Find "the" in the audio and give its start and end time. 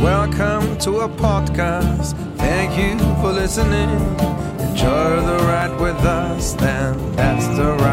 5.22-5.38, 7.56-7.72